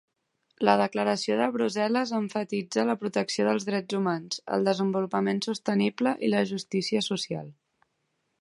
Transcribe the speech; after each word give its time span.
La 0.67 0.73
declaració 0.79 1.35
de 1.41 1.49
Brussel·les 1.57 2.13
emfatitza 2.21 2.87
la 2.91 2.97
protecció 3.03 3.47
dels 3.49 3.69
drets 3.69 3.99
humans, 3.99 4.41
el 4.57 4.67
desenvolupament 4.71 5.45
sostenible 5.51 6.19
i 6.29 6.33
la 6.37 6.45
justícia 6.55 7.05
social. 7.13 7.47